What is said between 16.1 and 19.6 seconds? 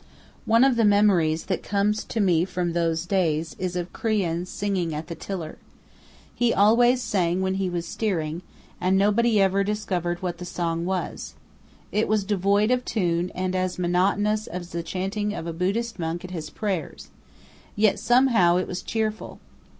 at his prayers; yet somehow it was cheerful.